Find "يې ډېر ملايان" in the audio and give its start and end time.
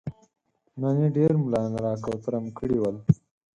1.01-1.73